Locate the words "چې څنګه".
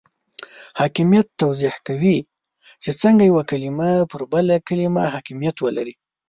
2.83-3.23